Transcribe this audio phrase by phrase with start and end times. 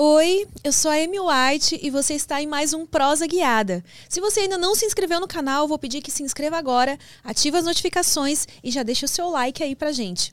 [0.00, 3.82] Oi, eu sou a Amy White e você está em mais um Prosa Guiada.
[4.08, 7.56] Se você ainda não se inscreveu no canal, vou pedir que se inscreva agora, ative
[7.56, 10.32] as notificações e já deixe o seu like aí pra gente.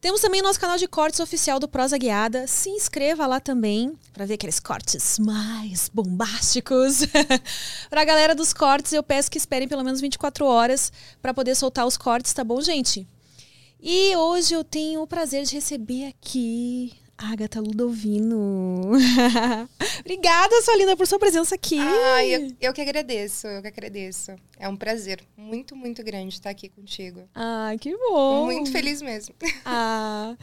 [0.00, 2.46] Temos também o nosso canal de cortes oficial do Prosa Guiada.
[2.46, 7.00] Se inscreva lá também para ver aqueles cortes mais bombásticos.
[7.90, 10.90] para a galera dos cortes, eu peço que esperem pelo menos 24 horas
[11.20, 13.06] para poder soltar os cortes, tá bom, gente?
[13.82, 18.90] E hoje eu tenho o prazer de receber aqui Agatha Ludovino.
[20.00, 21.78] Obrigada, sua linda, por sua presença aqui.
[21.78, 24.32] Ai, eu, eu que agradeço, eu que agradeço.
[24.58, 27.28] É um prazer muito, muito grande estar aqui contigo.
[27.34, 28.46] Ai, que bom.
[28.46, 29.34] Muito feliz mesmo.
[29.64, 30.36] Ah.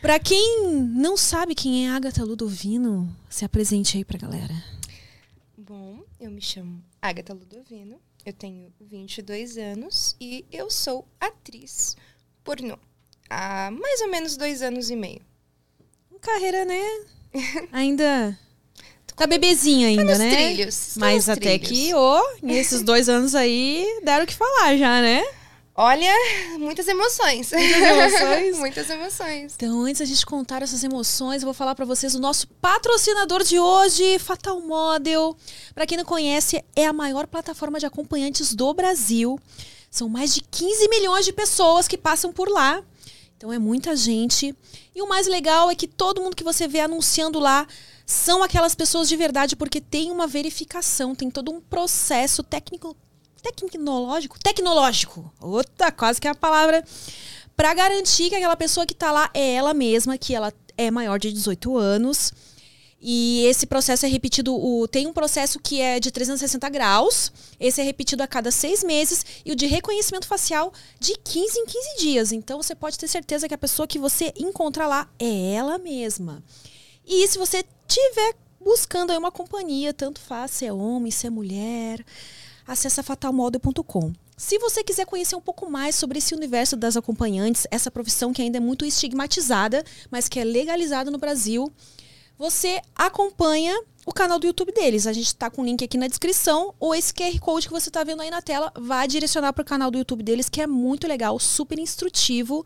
[0.00, 4.52] Pra quem não sabe quem é Agatha Ludovino, se apresente aí pra galera.
[5.56, 11.96] Bom, eu me chamo Agatha Ludovino, eu tenho 22 anos e eu sou atriz
[12.42, 12.76] pornô
[13.30, 15.22] há mais ou menos dois anos e meio
[16.22, 16.80] carreira, né?
[17.72, 18.38] Ainda.
[19.14, 20.30] Tá bebezinha ainda, né?
[20.30, 21.68] Trilhos, Mas até trilhos.
[21.68, 25.22] que, ô, nesses dois anos aí, deram o que falar já, né?
[25.74, 26.12] Olha,
[26.58, 27.50] muitas emoções.
[27.52, 28.56] Muitas emoções?
[28.60, 29.52] muitas emoções.
[29.54, 33.42] Então, antes da gente contar essas emoções, eu vou falar pra vocês o nosso patrocinador
[33.44, 35.36] de hoje, Fatal Model.
[35.74, 39.38] Pra quem não conhece, é a maior plataforma de acompanhantes do Brasil.
[39.90, 42.82] São mais de 15 milhões de pessoas que passam por lá.
[43.42, 44.54] Então é muita gente.
[44.94, 47.66] E o mais legal é que todo mundo que você vê anunciando lá
[48.06, 52.96] são aquelas pessoas de verdade, porque tem uma verificação, tem todo um processo técnico,
[53.42, 55.34] tecnológico, tecnológico.
[55.40, 56.84] Outra, quase que é a palavra.
[57.56, 61.18] Para garantir que aquela pessoa que está lá é ela mesma, que ela é maior
[61.18, 62.32] de 18 anos.
[63.04, 64.54] E esse processo é repetido.
[64.54, 67.32] O, tem um processo que é de 360 graus.
[67.58, 69.26] Esse é repetido a cada seis meses.
[69.44, 72.32] E o de reconhecimento facial de 15 em 15 dias.
[72.32, 76.44] Então você pode ter certeza que a pessoa que você encontra lá é ela mesma.
[77.04, 81.30] E se você tiver buscando aí uma companhia, tanto faz se é homem, se é
[81.30, 82.04] mulher,
[82.64, 84.12] acessa fatalmodel.com.
[84.36, 88.40] Se você quiser conhecer um pouco mais sobre esse universo das acompanhantes, essa profissão que
[88.40, 91.72] ainda é muito estigmatizada, mas que é legalizada no Brasil,
[92.38, 95.06] você acompanha o canal do YouTube deles.
[95.06, 97.88] A gente está com o link aqui na descrição, ou esse QR Code que você
[97.88, 100.66] está vendo aí na tela vai direcionar para o canal do YouTube deles, que é
[100.66, 102.64] muito legal, super instrutivo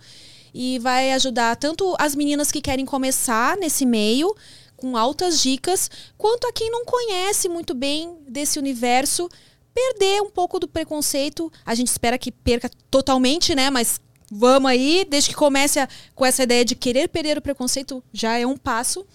[0.55, 4.35] e vai ajudar tanto as meninas que querem começar nesse meio,
[4.75, 9.29] com altas dicas, quanto a quem não conhece muito bem desse universo,
[9.75, 11.53] perder um pouco do preconceito.
[11.65, 13.69] A gente espera que perca totalmente, né?
[13.69, 14.01] Mas
[14.31, 18.39] vamos aí, desde que comece a, com essa ideia de querer perder o preconceito, já
[18.39, 19.07] é um passo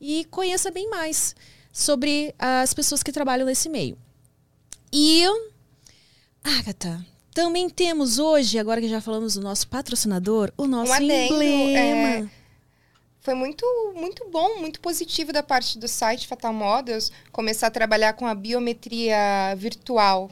[0.00, 1.34] e conheça bem mais
[1.72, 3.96] sobre as pessoas que trabalham nesse meio.
[4.92, 5.24] E,
[6.42, 7.04] Agatha,
[7.34, 12.26] também temos hoje, agora que já falamos do nosso patrocinador, o nosso Um adendo, emblema.
[12.26, 12.28] é,
[13.20, 13.64] Foi muito,
[13.94, 18.34] muito bom, muito positivo da parte do site Fatal Models começar a trabalhar com a
[18.34, 20.30] biometria virtual.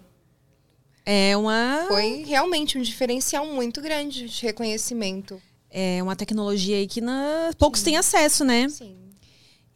[1.04, 5.40] É uma, Foi realmente um diferencial muito grande de reconhecimento.
[5.70, 8.68] é uma tecnologia aí que na- poucos têm acesso, né?
[8.68, 8.96] Sim.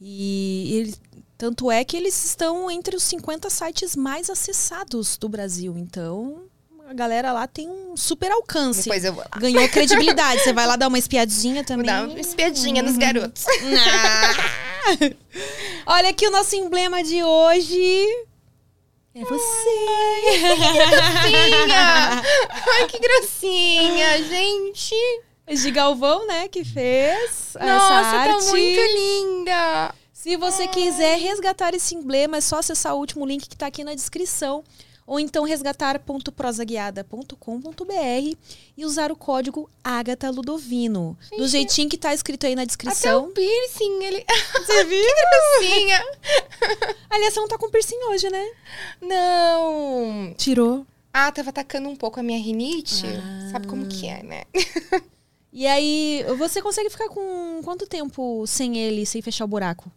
[0.00, 0.94] E ele-
[1.36, 5.74] tanto é que eles estão entre os 50 sites mais acessados do Brasil.
[5.76, 6.42] Então,
[6.88, 8.82] a galera lá tem um super alcance.
[8.84, 9.38] Depois eu vou lá.
[9.40, 10.42] Ganhou credibilidade.
[10.42, 11.86] Você vai lá dar uma espiadinha Vou também.
[11.86, 13.44] dar uma espiadinha nos garotos.
[13.46, 14.34] Ah!
[15.86, 18.26] Olha aqui o nosso emblema de hoje.
[19.14, 19.70] É você.
[20.90, 22.22] Gracinha!
[22.72, 24.94] Ai, que gracinha, gente!
[25.48, 28.44] De Galvão, né, que fez essa Nossa, arte.
[28.46, 29.94] tá muito linda!
[30.22, 33.82] Se você quiser resgatar esse emblema, é só acessar o último link que está aqui
[33.82, 34.62] na descrição.
[35.06, 38.36] Ou então resgatar.prosaguiada.com.br
[38.76, 41.16] e usar o código Agatha Ludovino.
[41.38, 43.28] Do jeitinho que tá escrito aí na Até descrição.
[43.28, 44.22] o piercing, ele...
[44.60, 45.02] Você viu?
[45.02, 46.04] Gracinha!
[47.08, 48.46] Aliás, você não tá com piercing hoje, né?
[49.00, 50.34] Não!
[50.36, 50.86] Tirou.
[51.14, 53.06] Ah, tava atacando um pouco a minha rinite.
[53.06, 53.48] Ah.
[53.52, 54.42] Sabe como que é, né?
[55.52, 59.90] E aí, você consegue ficar com quanto tempo sem ele, sem fechar o buraco?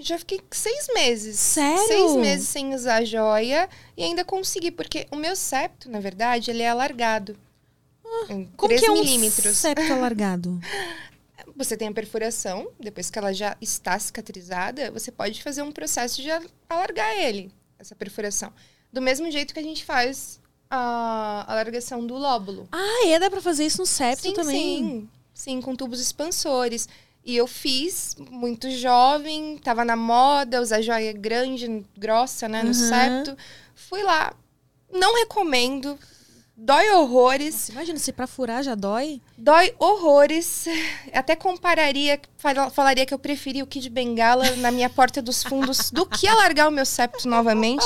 [0.00, 1.38] Já fiquei seis meses.
[1.38, 1.86] Sério?
[1.86, 6.62] Seis meses sem usar joia e ainda consegui, porque o meu septo, na verdade, ele
[6.62, 7.36] é alargado.
[8.04, 9.56] Ah, Como 3 que é um milímetros.
[9.56, 10.58] septo alargado?
[11.56, 16.22] Você tem a perfuração, depois que ela já está cicatrizada, você pode fazer um processo
[16.22, 16.28] de
[16.68, 18.52] alargar ele, essa perfuração.
[18.92, 20.40] Do mesmo jeito que a gente faz
[20.70, 22.68] a alargação do lóbulo.
[22.70, 23.18] Ah, é?
[23.18, 24.56] Dá pra fazer isso no septo sim, também?
[24.56, 25.08] sim.
[25.34, 26.88] Sim, com tubos expansores.
[27.28, 32.72] E eu fiz muito jovem, tava na moda, usar joia grande, grossa, né, no Uhum.
[32.74, 33.36] septo.
[33.74, 34.32] Fui lá.
[34.90, 35.98] Não recomendo.
[36.56, 37.52] Dói horrores.
[37.54, 39.20] Nossa, imagina, se pra furar já dói.
[39.36, 40.64] Dói horrores.
[41.12, 45.90] Até compararia, fala- falaria que eu preferia o Kid Bengala na minha porta dos fundos
[45.90, 47.84] do que alargar o meu septo novamente.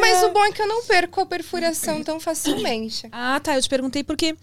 [0.00, 3.06] Mas o bom é que eu não perco a perfuração tão facilmente.
[3.12, 3.54] Ah, tá.
[3.54, 4.34] Eu te perguntei porque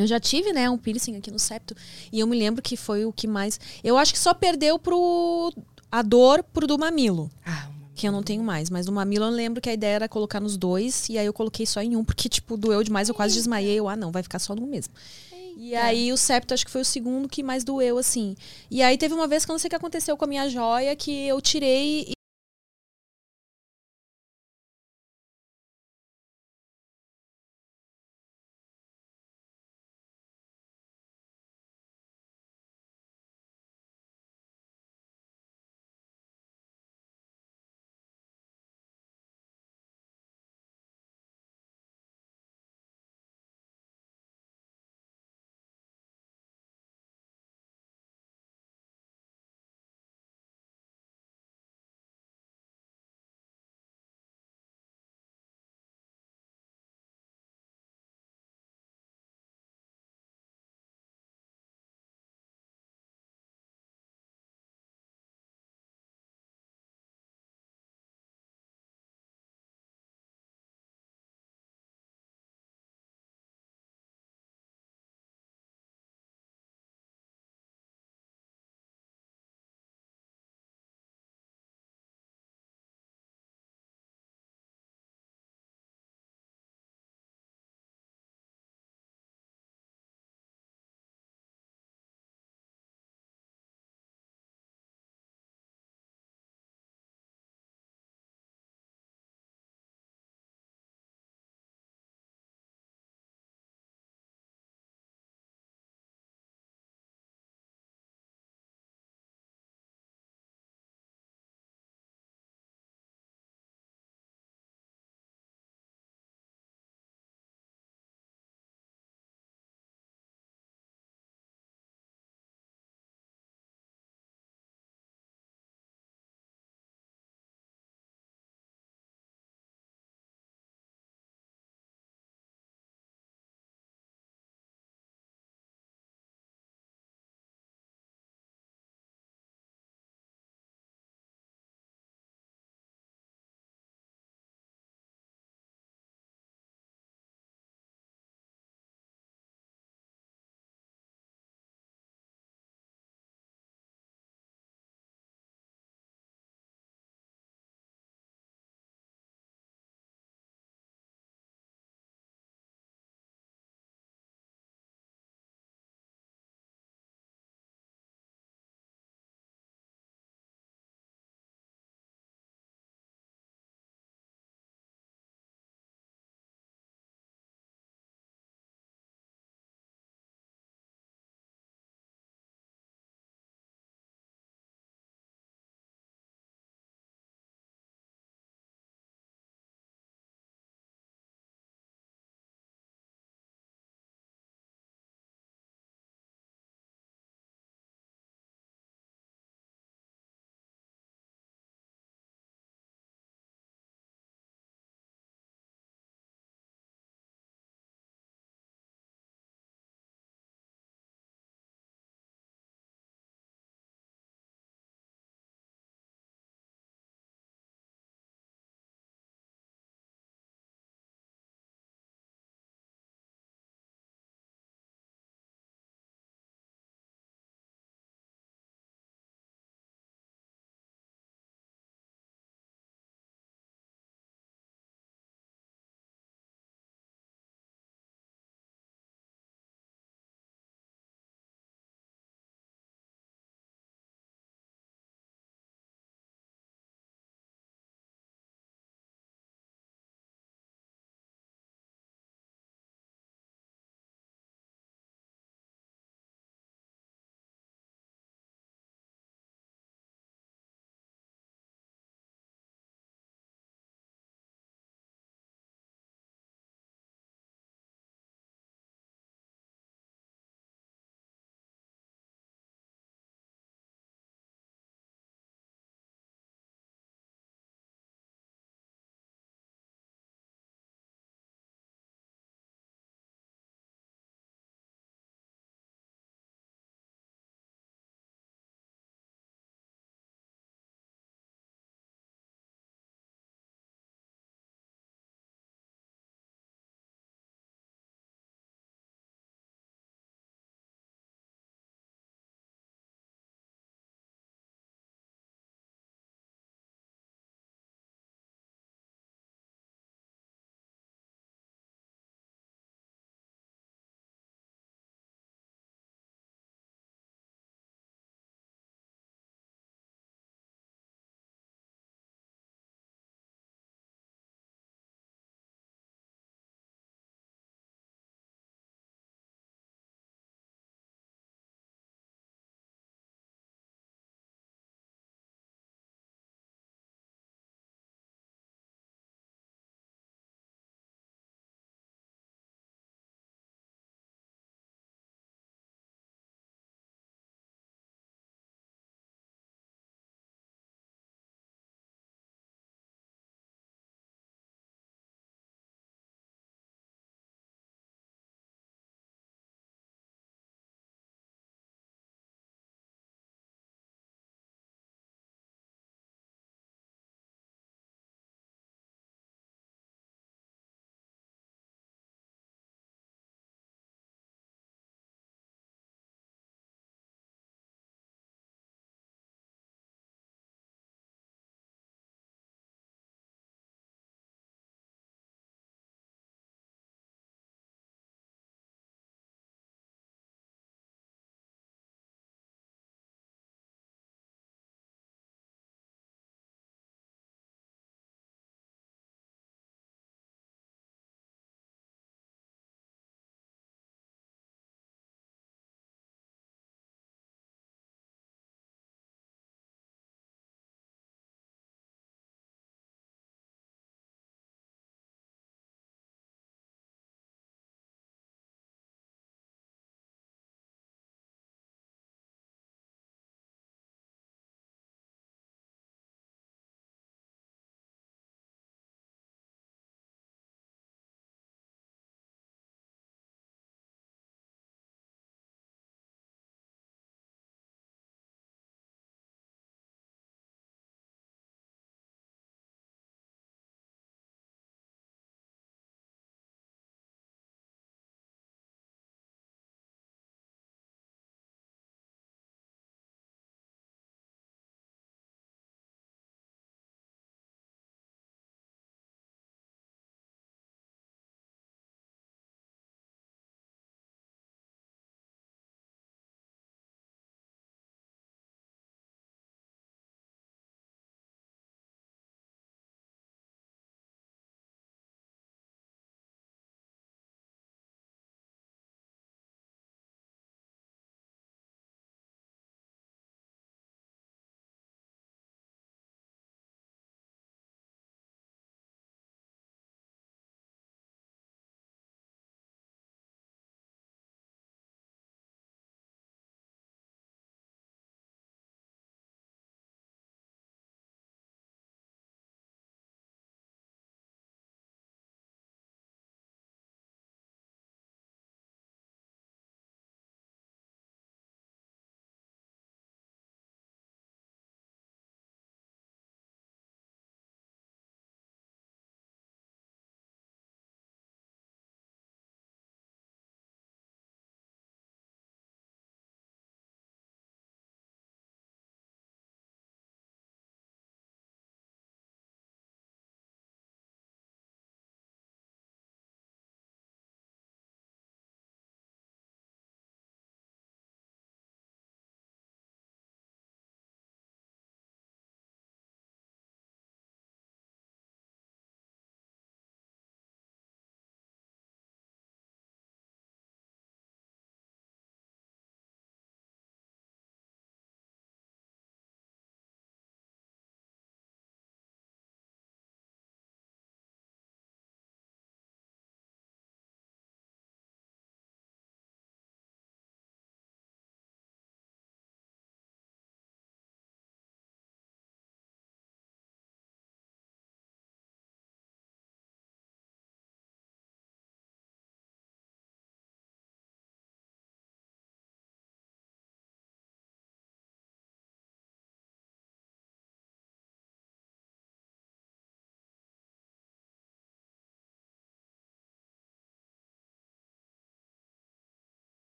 [0.00, 1.74] eu já tive, né, um piercing aqui no septo.
[2.12, 3.58] E eu me lembro que foi o que mais.
[3.82, 5.52] Eu acho que só perdeu pro.
[5.90, 7.30] A dor pro do mamilo.
[7.44, 8.70] Ah, Que eu não tenho mais.
[8.70, 11.08] Mas do mamilo eu lembro que a ideia era colocar nos dois.
[11.08, 13.08] E aí eu coloquei só em um, porque, tipo, doeu demais.
[13.08, 13.78] Eu quase desmaiei.
[13.78, 14.94] Eu, ah, não, vai ficar só num mesmo.
[15.56, 18.34] E aí o septo acho que foi o segundo que mais doeu, assim.
[18.70, 20.48] E aí teve uma vez que eu não sei o que aconteceu com a minha
[20.48, 22.12] joia, que eu tirei